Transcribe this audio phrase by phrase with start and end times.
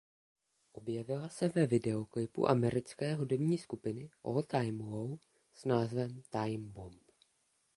[0.79, 5.19] Objevila se ve videoklipu americké hudební skupiny All Time Low
[5.55, 7.01] s názvem Time Bomb.